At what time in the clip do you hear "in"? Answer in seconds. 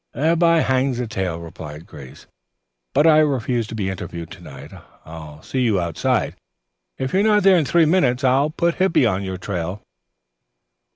7.59-7.65